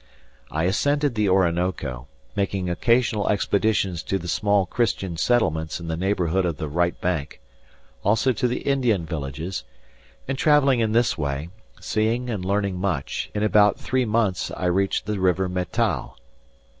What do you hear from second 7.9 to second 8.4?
also